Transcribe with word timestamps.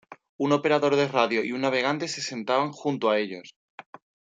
Un 0.45 0.51
operador 0.51 0.95
de 0.95 1.07
radio 1.07 1.43
y 1.43 1.51
un 1.51 1.61
navegante 1.61 2.07
se 2.07 2.23
sentaban 2.23 2.71
junto 2.71 3.11
a 3.11 3.19
ellos. 3.19 3.53